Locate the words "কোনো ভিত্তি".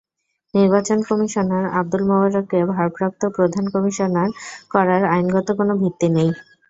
5.59-6.07